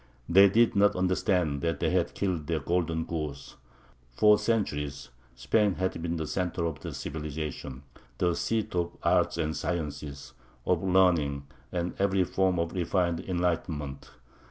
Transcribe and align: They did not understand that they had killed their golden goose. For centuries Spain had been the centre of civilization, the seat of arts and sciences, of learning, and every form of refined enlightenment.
They 0.27 0.49
did 0.49 0.75
not 0.75 0.95
understand 0.95 1.61
that 1.61 1.79
they 1.79 1.91
had 1.91 2.15
killed 2.15 2.47
their 2.47 2.59
golden 2.59 3.03
goose. 3.05 3.55
For 4.09 4.39
centuries 4.39 5.09
Spain 5.35 5.75
had 5.75 6.01
been 6.01 6.15
the 6.15 6.25
centre 6.25 6.65
of 6.65 6.79
civilization, 6.95 7.83
the 8.17 8.35
seat 8.35 8.73
of 8.73 8.97
arts 9.03 9.37
and 9.37 9.55
sciences, 9.55 10.33
of 10.65 10.81
learning, 10.81 11.45
and 11.71 11.93
every 11.99 12.23
form 12.23 12.57
of 12.57 12.71
refined 12.73 13.19
enlightenment. 13.19 14.09